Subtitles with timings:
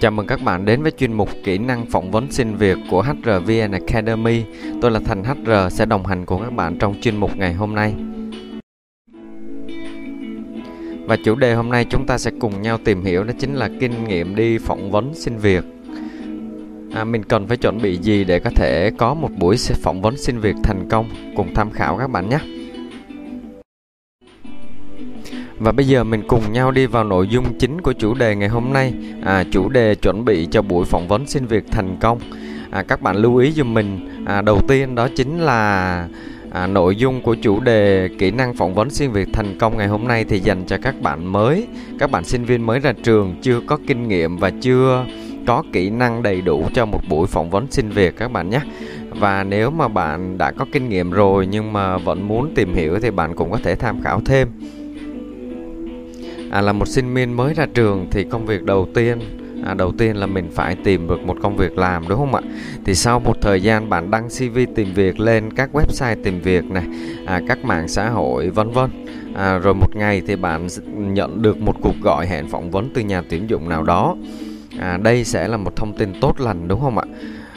[0.00, 3.02] Chào mừng các bạn đến với chuyên mục kỹ năng phỏng vấn xin việc của
[3.02, 4.44] HRVN Academy.
[4.80, 7.74] Tôi là Thành HR sẽ đồng hành cùng các bạn trong chuyên mục ngày hôm
[7.74, 7.94] nay.
[11.06, 13.70] Và chủ đề hôm nay chúng ta sẽ cùng nhau tìm hiểu đó chính là
[13.80, 15.64] kinh nghiệm đi phỏng vấn xin việc.
[16.94, 20.16] À, mình cần phải chuẩn bị gì để có thể có một buổi phỏng vấn
[20.16, 22.38] xin việc thành công cùng tham khảo các bạn nhé.
[25.58, 28.48] Và bây giờ mình cùng nhau đi vào nội dung chính của chủ đề ngày
[28.48, 28.92] hôm nay.
[29.24, 32.18] À, chủ đề chuẩn bị cho buổi phỏng vấn xin việc thành công.
[32.70, 34.08] À, các bạn lưu ý giùm mình.
[34.24, 36.08] À, đầu tiên đó chính là
[36.50, 39.88] à, nội dung của chủ đề kỹ năng phỏng vấn xin việc thành công ngày
[39.88, 41.66] hôm nay thì dành cho các bạn mới,
[41.98, 45.06] các bạn sinh viên mới ra trường chưa có kinh nghiệm và chưa
[45.46, 48.60] có kỹ năng đầy đủ cho một buổi phỏng vấn xin việc các bạn nhé.
[49.10, 53.00] Và nếu mà bạn đã có kinh nghiệm rồi nhưng mà vẫn muốn tìm hiểu
[53.00, 54.48] thì bạn cũng có thể tham khảo thêm
[56.54, 59.18] à, là một sinh viên mới ra trường thì công việc đầu tiên
[59.64, 62.40] à, đầu tiên là mình phải tìm được một công việc làm đúng không ạ?
[62.84, 66.64] Thì sau một thời gian bạn đăng cv tìm việc lên các website tìm việc
[66.64, 66.84] này
[67.26, 68.90] à, các mạng xã hội vân vân.
[69.34, 73.00] À, rồi một ngày thì bạn nhận được một cuộc gọi hẹn phỏng vấn từ
[73.00, 74.16] nhà tuyển dụng nào đó.
[74.78, 77.04] À, đây sẽ là một thông tin tốt lành đúng không ạ?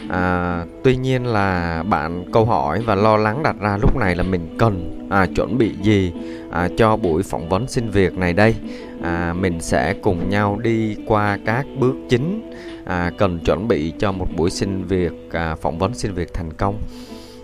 [0.09, 4.23] À, tuy nhiên là bạn câu hỏi và lo lắng đặt ra lúc này là
[4.23, 6.13] mình cần à, chuẩn bị gì
[6.51, 8.55] à, cho buổi phỏng vấn xin việc này đây?
[9.03, 12.51] À, mình sẽ cùng nhau đi qua các bước chính
[12.85, 16.53] à, cần chuẩn bị cho một buổi xin việc à, phỏng vấn xin việc thành
[16.53, 16.81] công.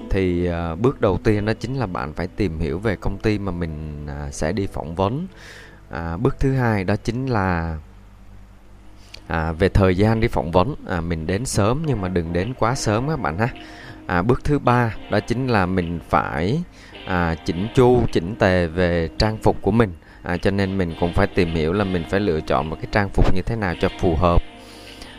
[0.10, 3.40] Thì à, bước đầu tiên đó chính là bạn phải tìm hiểu về công ty
[3.40, 5.28] mà mình à, sẽ đi phỏng vấn.
[5.90, 7.78] À, bước thứ hai đó chính là
[9.28, 10.76] à, về thời gian đi phỏng vấn.
[10.88, 13.50] À, mình đến sớm nhưng mà đừng đến quá sớm các bạn ha.
[14.06, 16.64] À, bước thứ ba đó chính là mình phải
[17.06, 19.94] à, chỉnh chu chỉnh tề về trang phục của mình
[20.24, 22.88] à, cho nên mình cũng phải tìm hiểu là mình phải lựa chọn một cái
[22.92, 24.42] trang phục như thế nào cho phù hợp.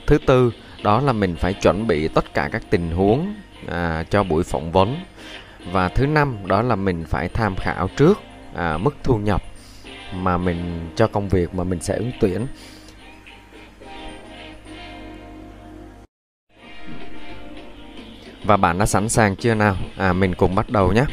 [0.07, 0.53] Thứ tư
[0.83, 3.35] đó là mình phải chuẩn bị tất cả các tình huống
[3.69, 4.97] à, cho buổi phỏng vấn.
[5.73, 8.19] Và thứ năm đó là mình phải tham khảo trước
[8.55, 9.43] à, mức thu nhập
[10.15, 12.47] mà mình cho công việc mà mình sẽ ứng tuyển.
[18.45, 19.77] Và bạn đã sẵn sàng chưa nào?
[19.97, 21.05] À mình cùng bắt đầu nhé.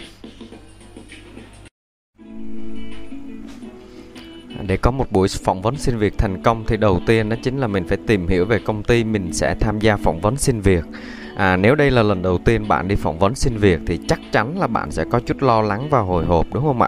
[4.72, 7.58] Để có một buổi phỏng vấn xin việc thành công thì đầu tiên đó chính
[7.58, 10.62] là mình phải tìm hiểu về công ty mình sẽ tham gia phỏng vấn xin
[10.62, 10.84] việc.
[11.36, 14.20] À, nếu đây là lần đầu tiên bạn đi phỏng vấn xin việc thì chắc
[14.32, 16.88] chắn là bạn sẽ có chút lo lắng và hồi hộp đúng không ạ?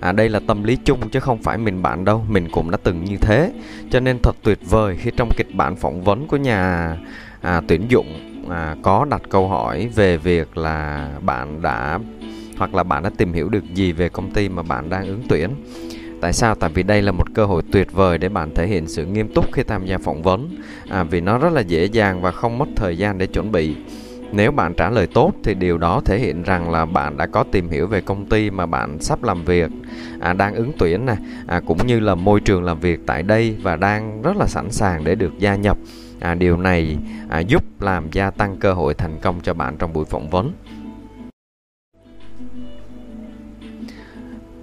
[0.00, 2.78] À, đây là tâm lý chung chứ không phải mình bạn đâu mình cũng đã
[2.82, 3.52] từng như thế.
[3.90, 6.96] Cho nên thật tuyệt vời khi trong kịch bản phỏng vấn của nhà
[7.40, 8.06] à, tuyển dụng
[8.50, 11.98] à, có đặt câu hỏi về việc là bạn đã
[12.58, 15.22] hoặc là bạn đã tìm hiểu được gì về công ty mà bạn đang ứng
[15.28, 15.50] tuyển.
[16.22, 16.54] Tại sao?
[16.54, 19.28] Tại vì đây là một cơ hội tuyệt vời để bạn thể hiện sự nghiêm
[19.34, 20.56] túc khi tham gia phỏng vấn.
[20.88, 23.76] À, Vì nó rất là dễ dàng và không mất thời gian để chuẩn bị.
[24.32, 27.44] Nếu bạn trả lời tốt thì điều đó thể hiện rằng là bạn đã có
[27.52, 29.70] tìm hiểu về công ty mà bạn sắp làm việc.
[30.20, 31.16] À, đang ứng tuyển nè.
[31.46, 34.70] À, cũng như là môi trường làm việc tại đây và đang rất là sẵn
[34.70, 35.78] sàng để được gia nhập.
[36.20, 39.92] À, điều này à, giúp làm gia tăng cơ hội thành công cho bạn trong
[39.92, 40.52] buổi phỏng vấn.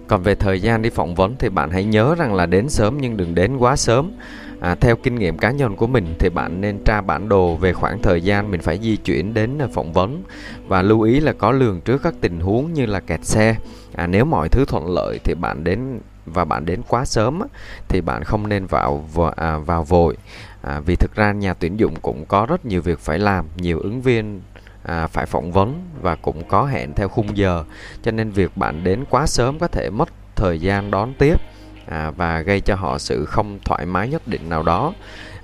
[0.09, 2.97] Còn về thời gian đi phỏng vấn thì bạn hãy nhớ rằng là đến sớm
[3.01, 4.11] nhưng đừng đến quá sớm.
[4.59, 7.73] À, theo kinh nghiệm cá nhân của mình thì bạn nên tra bản đồ về
[7.73, 10.23] khoảng thời gian mình phải di chuyển đến à, phỏng vấn
[10.67, 13.55] và lưu ý là có lường trước các tình huống như là kẹt xe.
[13.95, 17.41] À, nếu mọi thứ thuận lợi thì bạn đến và bạn đến quá sớm
[17.87, 19.05] thì bạn không nên vào
[19.35, 20.17] à, vào vội
[20.61, 23.79] à, vì thực ra nhà tuyển dụng cũng có rất nhiều việc phải làm nhiều
[23.79, 24.41] ứng viên
[24.89, 27.63] à, phải phỏng vấn và cũng có hẹn theo khung giờ.
[28.03, 31.35] Cho nên việc bạn đến quá sớm có thể mất thời gian đón tiếp
[31.85, 34.93] à, và gây cho họ sự không thoải mái nhất định nào đó.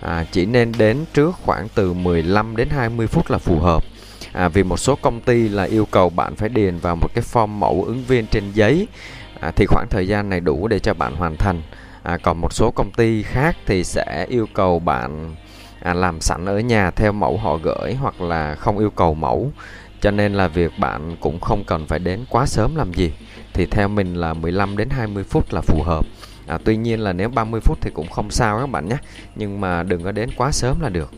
[0.01, 3.83] À, chỉ nên đến trước khoảng từ 15 đến 20 phút là phù hợp.
[4.33, 7.23] À, vì một số công ty là yêu cầu bạn phải điền vào một cái
[7.33, 8.87] form mẫu ứng viên trên giấy
[9.39, 11.61] à, thì khoảng thời gian này đủ để cho bạn hoàn thành.
[12.03, 15.35] À, còn một số công ty khác thì sẽ yêu cầu bạn
[15.85, 19.51] à, làm sẵn ở nhà theo mẫu họ gửi hoặc là không yêu cầu mẫu.
[20.01, 23.13] Cho nên là việc bạn cũng không cần phải đến quá sớm làm gì.
[23.53, 26.05] Thì theo mình là 15 đến 20 phút là phù hợp.
[26.47, 28.97] À, tuy nhiên là nếu 30 phút thì cũng không sao các bạn nhé.
[29.35, 31.11] Nhưng mà đừng có đến quá sớm là được.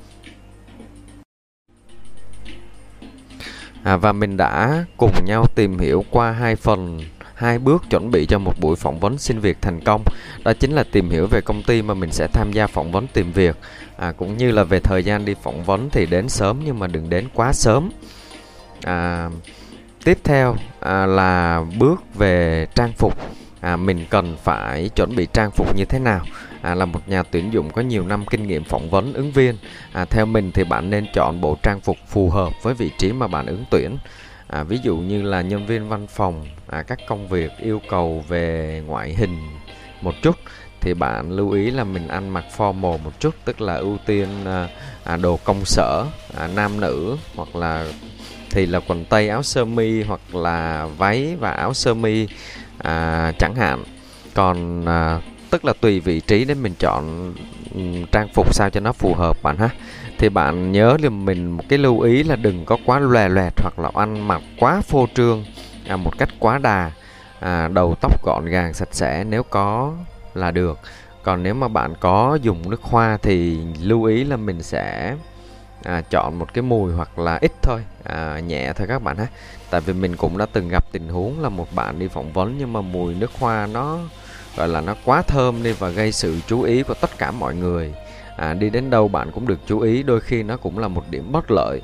[3.84, 7.00] À, và mình đã cùng nhau tìm hiểu qua hai phần
[7.38, 10.04] hai bước chuẩn bị cho một buổi phỏng vấn xin việc thành công.
[10.44, 13.08] Đó chính là tìm hiểu về công ty mà mình sẽ tham gia phỏng vấn
[13.08, 13.56] tìm việc.
[13.98, 16.88] À, cũng như là về thời gian đi phỏng vấn thì đến sớm nhưng mà
[16.88, 17.90] đừng đến quá sớm.
[18.84, 19.30] À,
[20.04, 23.18] tiếp theo à, là bước về trang phục.
[23.62, 26.26] À, mình cần phải chuẩn bị trang phục như thế nào?
[26.62, 29.56] À, là một nhà tuyển dụng có nhiều năm kinh nghiệm phỏng vấn ứng viên.
[29.94, 33.12] À, theo mình thì bạn nên chọn bộ trang phục phù hợp với vị trí
[33.12, 33.98] mà bạn ứng tuyển
[34.48, 38.24] à, ví dụ như là nhân viên văn phòng à, các công việc yêu cầu
[38.28, 39.40] về ngoại hình
[40.02, 40.36] một chút
[40.82, 44.28] thì bạn lưu ý là mình ăn mặc formal một chút tức là ưu tiên
[44.46, 44.68] à,
[45.04, 46.06] à đồ công sở
[46.38, 47.86] à, nam nữ hoặc là
[48.50, 52.28] thì là quần tây áo sơ mi hoặc là váy và áo sơ mi
[52.78, 53.84] à, chẳng hạn.
[54.34, 57.34] Còn à, tức là tùy vị trí để mình chọn
[57.76, 59.70] ừ, trang phục sao cho nó phù hợp bạn ha
[60.18, 63.54] thì bạn nhớ là mình một cái lưu ý là đừng có quá lòe loẹt
[63.62, 65.46] hoặc là ăn mặc quá phô trương
[65.88, 66.92] à, một cách quá đà
[67.40, 69.94] à, đầu tóc gọn gàng sạch sẽ nếu có
[70.34, 70.80] là được.
[71.24, 75.16] Còn nếu mà bạn có dùng nước hoa thì lưu ý là mình sẽ
[75.84, 79.28] à, chọn một cái mùi hoặc là ít thôi à, nhẹ thôi các bạn ha.
[79.70, 82.56] Tại vì mình cũng đã từng gặp tình huống là một bạn đi phỏng vấn
[82.60, 84.00] nhưng mà mùi nước hoa nó
[84.58, 87.56] gọi là nó quá thơm đi và gây sự chú ý của tất cả mọi
[87.56, 87.94] người
[88.38, 91.04] à, đi đến đâu bạn cũng được chú ý đôi khi nó cũng là một
[91.10, 91.82] điểm bất lợi.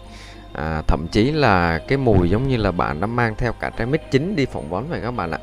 [0.54, 3.88] À, thậm chí là cái mùi giống như là bạn đã mang theo cả trái
[3.88, 5.40] mít chín đi phỏng vấn vậy các bạn ạ.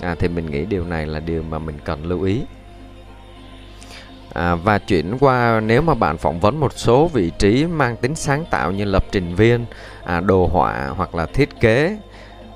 [0.00, 2.42] À, thì mình nghĩ điều này là điều mà mình cần lưu ý.
[4.34, 8.14] À, và chuyển qua nếu mà bạn phỏng vấn một số vị trí mang tính
[8.14, 9.64] sáng tạo như lập trình viên,
[10.04, 11.98] à, đồ họa hoặc là thiết kế,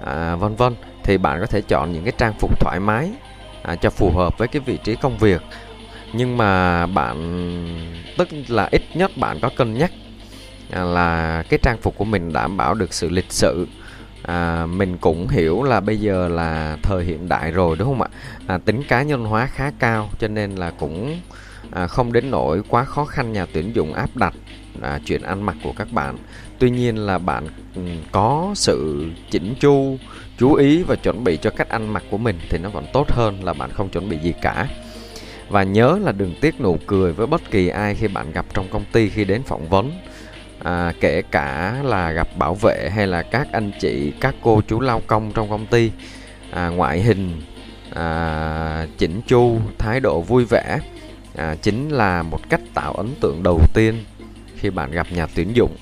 [0.05, 3.11] à, vân vân thì bạn có thể chọn những cái trang phục thoải mái
[3.63, 5.43] à, cho phù hợp với cái vị trí công việc.
[6.17, 7.17] Nhưng mà bạn
[8.19, 9.93] tức là ít nhất bạn có cân nhắc
[10.71, 13.67] à, là cái trang phục của mình đảm bảo được sự lịch sự.
[14.23, 18.09] À, mình cũng hiểu là bây giờ là thời hiện đại rồi đúng không ạ?
[18.47, 21.21] À, tính cá nhân hóa khá cao cho nên là cũng
[21.71, 24.35] à, không đến nỗi quá khó khăn nhà tuyển dụng áp đặt
[24.83, 26.17] à, chuyện ăn mặc của các bạn.
[26.59, 27.83] Tuy nhiên là bạn ừ,
[28.13, 29.99] có sự chỉnh chu
[30.39, 33.13] chú ý và chuẩn bị cho cách ăn mặc của mình thì nó vẫn tốt
[33.13, 34.67] hơn là bạn không chuẩn bị gì cả
[35.49, 38.69] và nhớ là đừng tiếc nụ cười với bất kỳ ai khi bạn gặp trong
[38.69, 39.93] công ty khi đến phỏng vấn.
[40.63, 44.81] À, kể cả là gặp bảo vệ hay là các anh chị các cô chú
[44.81, 45.91] lao công trong công ty.
[46.51, 47.43] À, ngoại hình
[47.95, 50.79] à, chỉnh chu thái độ vui vẻ
[51.37, 54.05] à, chính là một cách tạo ấn tượng đầu tiên
[54.57, 55.77] khi bạn gặp nhà tuyển dụng.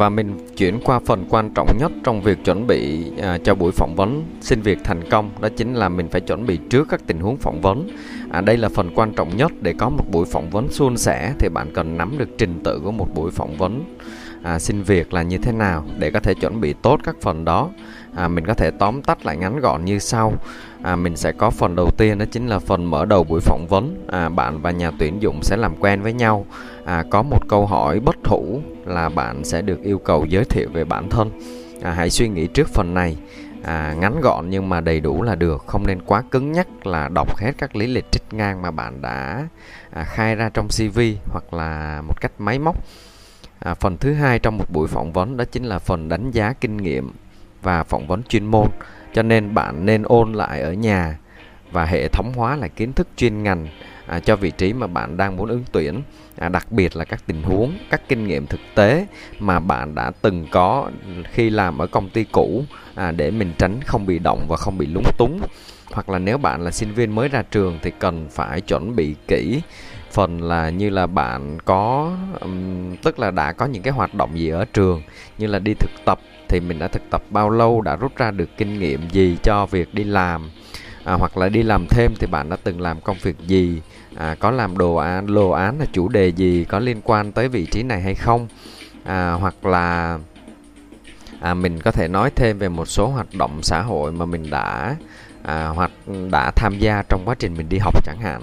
[0.00, 3.72] Và mình chuyển qua phần quan trọng nhất trong việc chuẩn bị à, cho buổi
[3.72, 4.24] phỏng vấn.
[4.40, 7.36] Xin việc thành công đó chính là mình phải chuẩn bị trước các tình huống
[7.36, 7.88] phỏng vấn.
[8.30, 9.52] À, đây là phần quan trọng nhất.
[9.60, 12.80] Để có một buổi phỏng vấn suôn sẻ thì bạn cần nắm được trình tự
[12.84, 13.96] của một buổi phỏng vấn.
[14.42, 17.44] À, xin việc là như thế nào để có thể chuẩn bị tốt các phần
[17.44, 17.68] đó.
[18.16, 20.32] À, mình có thể tóm tắt lại ngắn gọn như sau.
[20.82, 23.66] À, mình sẽ có phần đầu tiên đó chính là phần mở đầu buổi phỏng
[23.68, 24.04] vấn.
[24.08, 26.46] À, bạn và nhà tuyển dụng sẽ làm quen với nhau
[26.84, 30.68] à, có một câu hỏi bất thủ là bạn sẽ được yêu cầu giới thiệu
[30.72, 31.30] về bản thân.
[31.82, 33.16] À, hãy suy nghĩ trước phần này.
[33.62, 35.64] À, ngắn gọn nhưng mà đầy đủ là được.
[35.66, 39.02] Không nên quá cứng nhắc là đọc hết các lý lịch trích ngang mà bạn
[39.02, 39.48] đã
[39.90, 41.00] à, khai ra trong cv
[41.32, 42.76] hoặc là một cách máy móc.
[43.58, 46.52] À, phần thứ hai trong một buổi phỏng vấn đó chính là phần đánh giá
[46.52, 47.12] kinh nghiệm
[47.62, 48.66] và phỏng vấn chuyên môn.
[49.14, 51.18] Cho nên bạn nên ôn lại ở nhà
[51.72, 53.68] và hệ thống hóa lại kiến thức chuyên ngành
[54.10, 56.02] à, cho vị trí mà bạn đang muốn ứng tuyển.
[56.38, 59.06] À, đặc biệt là các tình huống các kinh nghiệm thực tế
[59.38, 60.90] mà bạn đã từng có
[61.32, 62.64] khi làm ở công ty cũ
[62.94, 65.40] à, để mình tránh không bị động và không bị lúng túng.
[65.92, 69.14] Hoặc là nếu bạn là sinh viên mới ra trường thì cần phải chuẩn bị
[69.28, 69.60] kỹ
[70.10, 74.38] phần là như là bạn có um, tức là đã có những cái hoạt động
[74.38, 75.02] gì ở trường
[75.38, 76.18] như là đi thực tập.
[76.48, 79.66] Thì mình đã thực tập bao lâu đã rút ra được kinh nghiệm gì cho
[79.66, 80.50] việc đi làm
[81.10, 83.80] à, hoặc là đi làm thêm thì bạn đã từng làm công việc gì?
[84.16, 86.64] À, có làm đồ án đồ án là chủ đề gì?
[86.64, 88.48] Có liên quan tới vị trí này hay không?
[89.04, 90.18] À, hoặc là
[91.40, 94.50] à, mình có thể nói thêm về một số hoạt động xã hội mà mình
[94.50, 94.96] đã
[95.42, 95.90] à, hoặc
[96.30, 98.42] đã tham gia trong quá trình mình đi học chẳng hạn.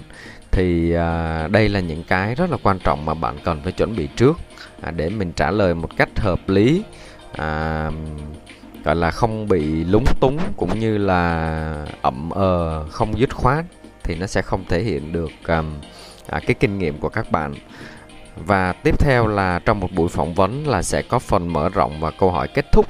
[0.51, 3.95] Thì à, đây là những cái rất là quan trọng mà bạn cần phải chuẩn
[3.95, 4.37] bị trước
[4.81, 6.83] à, để mình trả lời một cách hợp lý.
[7.37, 7.91] À,
[8.87, 13.65] gọi là không bị lúng túng cũng như là ậm ờ không dứt khoát
[14.03, 15.73] thì nó sẽ không thể hiện được um,
[16.29, 17.53] à, cái kinh nghiệm của các bạn.
[18.35, 21.99] Và tiếp theo là trong một buổi phỏng vấn là sẽ có phần mở rộng
[21.99, 22.85] và câu hỏi kết thúc.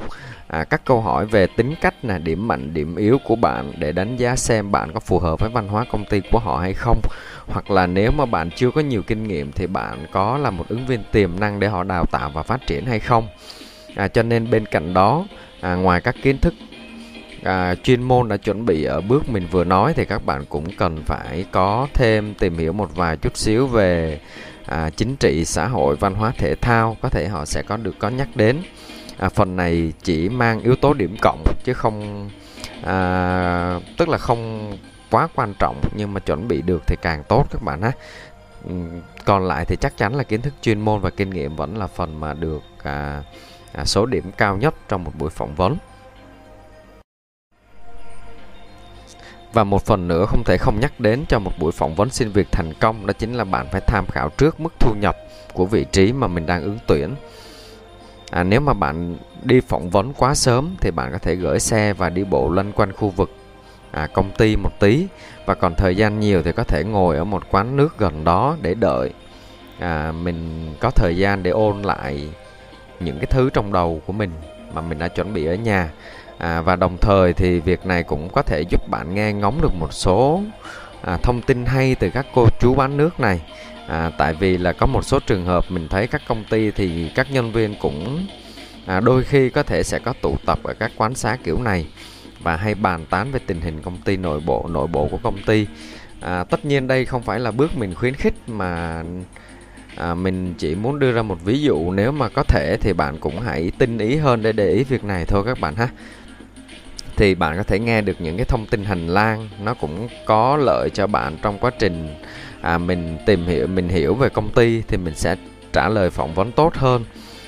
[0.47, 3.91] À, các câu hỏi về tính cách là điểm mạnh điểm yếu của bạn để
[3.91, 6.73] đánh giá xem bạn có phù hợp với văn hóa công ty của họ hay
[6.73, 7.01] không.
[7.47, 10.65] Hoặc là nếu mà bạn chưa có nhiều kinh nghiệm thì bạn có là một
[10.69, 13.27] ứng viên tiềm năng để họ đào tạo và phát triển hay không.
[13.95, 15.25] À, cho nên bên cạnh đó
[15.61, 16.53] à, ngoài các kiến thức
[17.43, 20.65] à, chuyên môn đã chuẩn bị ở bước mình vừa nói thì các bạn cũng
[20.77, 24.19] cần phải có thêm tìm hiểu một vài chút xíu về
[24.65, 26.97] à, chính trị xã hội văn hóa thể thao.
[27.01, 28.57] Có thể họ sẽ có được có nhắc đến.
[29.17, 32.29] À, phần này chỉ mang yếu tố điểm cộng chứ không
[32.83, 34.71] à, tức là không
[35.11, 37.91] quá quan trọng nhưng mà chuẩn bị được thì càng tốt các bạn ha.
[39.25, 41.87] Còn lại thì chắc chắn là kiến thức chuyên môn và kinh nghiệm vẫn là
[41.87, 43.23] phần mà được à,
[43.77, 45.77] À, số điểm cao nhất trong một buổi phỏng vấn.
[49.53, 52.31] Và một phần nữa không thể không nhắc đến cho một buổi phỏng vấn xin
[52.31, 55.15] việc thành công đó chính là bạn phải tham khảo trước mức thu nhập
[55.53, 57.15] của vị trí mà mình đang ứng tuyển.
[58.31, 61.93] À, nếu mà bạn đi phỏng vấn quá sớm thì bạn có thể gửi xe
[61.93, 63.31] và đi bộ lân quanh khu vực
[63.91, 65.07] à, công ty một tí.
[65.45, 68.57] Và còn thời gian nhiều thì có thể ngồi ở một quán nước gần đó
[68.61, 69.13] để đợi.
[69.79, 72.29] À, mình có thời gian để ôn lại
[72.99, 74.31] những cái thứ trong đầu của mình
[74.73, 75.89] mà mình đã chuẩn bị ở nhà.
[76.37, 79.73] À, và đồng thời thì việc này cũng có thể giúp bạn nghe ngóng được
[79.73, 80.41] một số
[81.01, 83.41] à, thông tin hay từ các cô chú bán nước này.
[83.87, 87.11] À, tại vì là có một số trường hợp mình thấy các công ty thì
[87.15, 88.27] các nhân viên cũng
[88.85, 91.87] à, đôi khi có thể sẽ có tụ tập ở các quán xá kiểu này
[92.39, 95.37] và hay bàn tán về tình hình công ty nội bộ nội bộ của công
[95.45, 95.67] ty.
[96.21, 99.03] À, tất nhiên đây không phải là bước mình khuyến khích mà
[99.97, 103.17] à, mình chỉ muốn đưa ra một ví dụ nếu mà có thể thì bạn
[103.19, 105.89] cũng hãy tinh ý hơn để để ý việc này thôi các bạn ha.
[107.15, 110.57] Thì bạn có thể nghe được những cái thông tin hành lang nó cũng có
[110.57, 112.15] lợi cho bạn trong quá trình
[112.61, 115.35] à, mình tìm hiểu mình hiểu về công ty thì mình sẽ
[115.73, 117.05] trả lời phỏng vấn tốt hơn.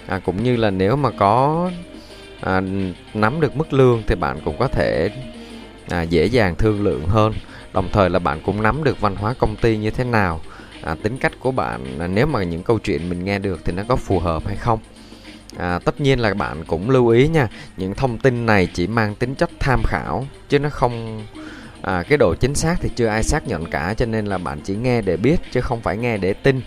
[0.07, 1.71] À, cũng như là nếu mà có
[2.41, 2.61] à,
[3.13, 5.09] nắm được mức lương thì bạn cũng có thể
[5.89, 7.33] à, dễ dàng thương lượng hơn.
[7.73, 10.41] Đồng thời là bạn cũng nắm được văn hóa công ty như thế nào
[10.83, 13.74] à, tính cách của bạn à, nếu mà những câu chuyện mình nghe được thì
[13.74, 14.79] nó có phù hợp hay không?
[15.57, 19.15] À, tất nhiên là bạn cũng lưu ý nha những thông tin này chỉ mang
[19.15, 21.25] tính chất tham khảo chứ nó không
[21.81, 24.59] à, cái độ chính xác thì chưa ai xác nhận cả cho nên là bạn
[24.63, 26.62] chỉ nghe để biết chứ không phải nghe để tin.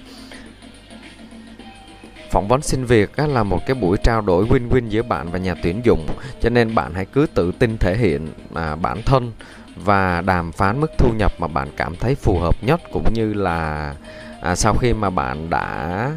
[2.31, 5.39] Phỏng vấn xin việc á, là một cái buổi trao đổi win-win giữa bạn và
[5.39, 6.07] nhà tuyển dụng
[6.41, 9.33] cho nên bạn hãy cứ tự tin thể hiện à, bản thân
[9.77, 13.35] và đàm phán mức thu nhập mà bạn cảm thấy phù hợp nhất cũng như
[13.35, 13.95] là
[14.41, 16.11] à, sau khi mà bạn đã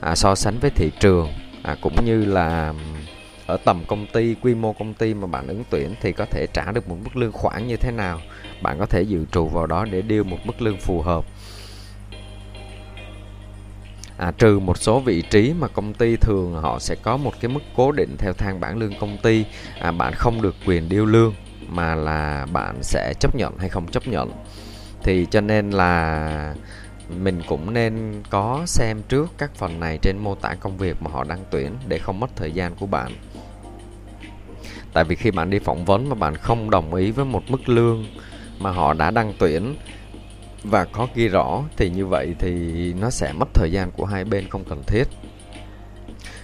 [0.00, 1.28] à, so sánh với thị trường
[1.62, 2.74] à, cũng như là
[3.46, 6.46] ở tầm công ty quy mô công ty mà bạn ứng tuyển thì có thể
[6.54, 8.20] trả được một mức lương khoảng như thế nào.
[8.62, 11.24] Bạn có thể dự trù vào đó để điêu một mức lương phù hợp.
[14.16, 17.48] À, trừ một số vị trí mà công ty thường họ sẽ có một cái
[17.48, 19.44] mức cố định theo thang bảng lương công ty
[19.80, 21.34] à, bạn không được quyền điêu lương
[21.68, 24.32] mà là bạn sẽ chấp nhận hay không chấp nhận.
[25.02, 26.54] Thì cho nên là
[27.08, 31.10] mình cũng nên có xem trước các phần này trên mô tả công việc mà
[31.10, 33.12] họ đang tuyển để không mất thời gian của bạn.
[34.92, 37.68] Tại vì khi bạn đi phỏng vấn mà bạn không đồng ý với một mức
[37.68, 38.06] lương
[38.58, 39.76] mà họ đã đăng tuyển
[40.64, 44.24] và có ghi rõ thì như vậy thì nó sẽ mất thời gian của hai
[44.24, 45.04] bên không cần thiết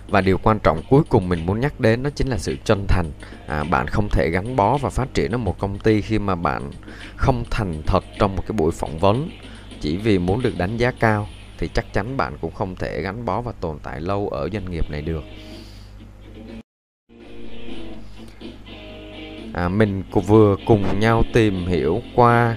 [0.08, 2.87] và điều quan trọng cuối cùng mình muốn nhắc đến đó chính là sự chân
[2.88, 3.11] thành.
[3.46, 6.34] À, bạn không thể gắn bó và phát triển ở một công ty khi mà
[6.34, 6.70] bạn
[7.16, 9.30] không thành thật trong một cái buổi phỏng vấn.
[9.80, 11.26] Chỉ vì muốn được đánh giá cao
[11.58, 14.70] thì chắc chắn bạn cũng không thể gắn bó và tồn tại lâu ở doanh
[14.70, 15.23] nghiệp này được.
[19.52, 22.56] À, mình vừa cùng nhau tìm hiểu qua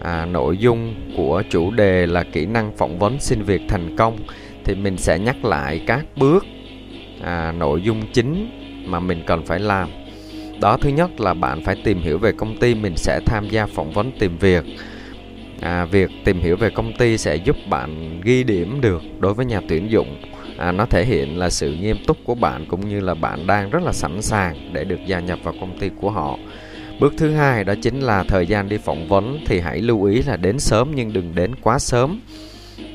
[0.00, 4.18] à, nội dung của chủ đề là kỹ năng phỏng vấn xin việc thành công
[4.64, 6.44] thì mình sẽ nhắc lại các bước
[7.22, 8.50] à, nội dung chính
[8.86, 9.88] mà mình cần phải làm.
[10.60, 13.66] Đó thứ nhất là bạn phải tìm hiểu về công ty mình sẽ tham gia
[13.66, 14.64] phỏng vấn tìm việc.
[15.60, 19.46] À, việc tìm hiểu về công ty sẽ giúp bạn ghi điểm được đối với
[19.46, 20.16] nhà tuyển dụng.
[20.58, 23.70] À, nó thể hiện là sự nghiêm túc của bạn cũng như là bạn đang
[23.70, 26.38] rất là sẵn sàng để được gia nhập vào công ty của họ.
[27.00, 30.22] Bước thứ hai đó chính là thời gian đi phỏng vấn thì hãy lưu ý
[30.22, 32.20] là đến sớm nhưng đừng đến quá sớm.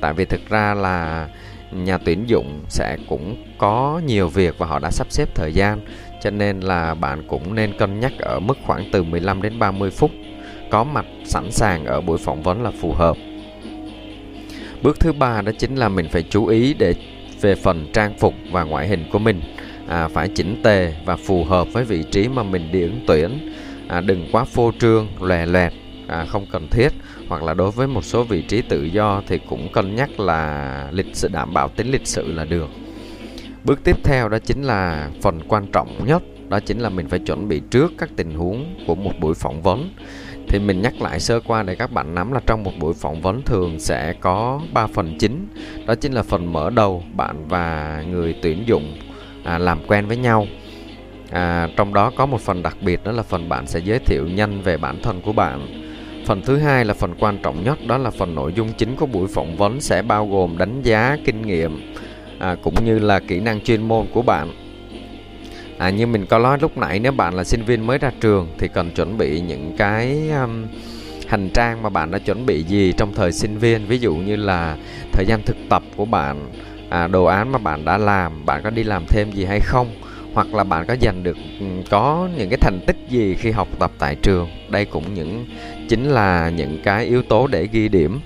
[0.01, 1.27] Tại vì thực ra là
[1.71, 5.79] nhà tuyển dụng sẽ cũng có nhiều việc và họ đã sắp xếp thời gian.
[6.21, 9.91] Cho nên là bạn cũng nên cân nhắc ở mức khoảng từ 15 đến 30
[9.91, 10.11] phút.
[10.71, 13.17] Có mặt sẵn sàng ở buổi phỏng vấn là phù hợp.
[14.81, 16.93] Bước thứ ba đó chính là mình phải chú ý để
[17.41, 19.41] về phần trang phục và ngoại hình của mình.
[19.87, 23.53] À, phải chỉnh tề và phù hợp với vị trí mà mình đi ứng tuyển.
[23.87, 25.73] À, đừng quá phô trương lòe loẹt.
[26.07, 26.89] À, không cần thiết
[27.29, 30.89] hoặc là đối với một số vị trí tự do thì cũng cân nhắc là
[30.91, 32.69] lịch sự đảm bảo tính lịch sự là được.
[33.63, 37.19] Bước tiếp theo đó chính là phần quan trọng nhất đó chính là mình phải
[37.19, 39.89] chuẩn bị trước các tình huống của một buổi phỏng vấn.
[40.47, 43.21] Thì mình nhắc lại sơ qua để các bạn nắm là trong một buổi phỏng
[43.21, 45.47] vấn thường sẽ có 3 phần chính.
[45.85, 48.97] Đó chính là phần mở đầu bạn và người tuyển dụng
[49.43, 50.47] à, làm quen với nhau.
[51.31, 54.27] À, trong đó có một phần đặc biệt đó là phần bạn sẽ giới thiệu
[54.27, 55.86] nhanh về bản thân của bạn
[56.27, 59.05] phần thứ hai là phần quan trọng nhất đó là phần nội dung chính của
[59.05, 61.93] buổi phỏng vấn sẽ bao gồm đánh giá kinh nghiệm
[62.39, 64.51] à, cũng như là kỹ năng chuyên môn của bạn.
[65.77, 68.47] À, như mình có nói lúc nãy nếu bạn là sinh viên mới ra trường
[68.57, 70.65] thì cần chuẩn bị những cái um,
[71.27, 73.85] hành trang mà bạn đã chuẩn bị gì trong thời sinh viên.
[73.85, 74.77] Ví dụ như là
[75.11, 76.51] thời gian thực tập của bạn
[76.89, 79.87] à, đồ án mà bạn đã làm bạn có đi làm thêm gì hay không
[80.37, 83.67] hoặc là bạn có giành được ừ, có những cái thành tích gì khi học
[83.79, 84.49] tập tại trường.
[84.69, 85.45] Đây cũng những
[85.89, 88.19] chính là những cái yếu tố để ghi điểm.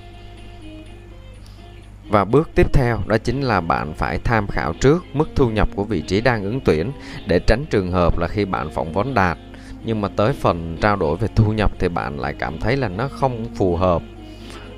[2.09, 5.69] Và bước tiếp theo đó chính là bạn phải tham khảo trước mức thu nhập
[5.75, 6.91] của vị trí đang ứng tuyển
[7.27, 9.37] để tránh trường hợp là khi bạn phỏng vấn đạt.
[9.83, 12.87] Nhưng mà tới phần trao đổi về thu nhập thì bạn lại cảm thấy là
[12.87, 14.01] nó không phù hợp.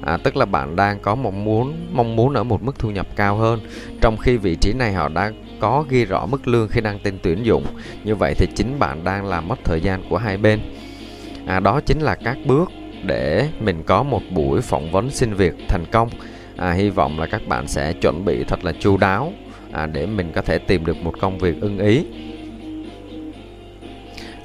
[0.01, 3.07] À, tức là bạn đang có mong muốn mong muốn ở một mức thu nhập
[3.15, 3.59] cao hơn.
[4.01, 7.17] Trong khi vị trí này họ đã có ghi rõ mức lương khi đăng tin
[7.21, 7.65] tuyển dụng.
[8.03, 10.59] Như vậy thì chính bạn đang làm mất thời gian của hai bên.
[11.45, 12.71] À, đó chính là các bước
[13.03, 16.09] để mình có một buổi phỏng vấn xin việc thành công.
[16.57, 19.33] À, hy vọng là các bạn sẽ chuẩn bị thật là chu đáo
[19.71, 22.05] à, để mình có thể tìm được một công việc ưng ý.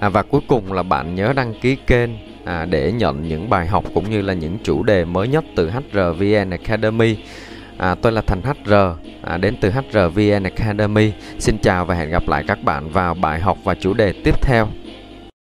[0.00, 2.10] À, và cuối cùng là bạn nhớ đăng ký kênh
[2.44, 5.70] à, để nhận những bài học cũng như là những chủ đề mới nhất từ
[5.70, 7.16] HRVN Academy.
[7.78, 8.74] À, tôi là Thành HR
[9.22, 11.12] à, đến từ HRVN Academy.
[11.38, 14.42] Xin chào và hẹn gặp lại các bạn vào bài học và chủ đề tiếp
[14.42, 14.68] theo.